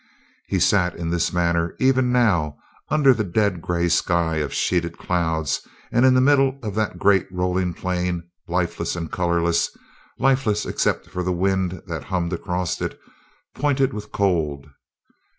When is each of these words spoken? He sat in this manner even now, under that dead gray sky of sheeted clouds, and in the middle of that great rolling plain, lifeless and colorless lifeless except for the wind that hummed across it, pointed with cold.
He 0.47 0.59
sat 0.59 0.95
in 0.95 1.11
this 1.11 1.31
manner 1.31 1.75
even 1.79 2.11
now, 2.11 2.57
under 2.89 3.13
that 3.13 3.33
dead 3.33 3.61
gray 3.61 3.87
sky 3.87 4.37
of 4.37 4.51
sheeted 4.51 4.97
clouds, 4.97 5.61
and 5.91 6.07
in 6.07 6.15
the 6.15 6.19
middle 6.21 6.57
of 6.63 6.73
that 6.73 6.97
great 6.97 7.27
rolling 7.31 7.75
plain, 7.75 8.23
lifeless 8.47 8.95
and 8.95 9.11
colorless 9.11 9.69
lifeless 10.17 10.65
except 10.65 11.07
for 11.07 11.21
the 11.21 11.31
wind 11.31 11.83
that 11.85 12.05
hummed 12.05 12.33
across 12.33 12.81
it, 12.81 12.99
pointed 13.53 13.93
with 13.93 14.11
cold. 14.11 14.65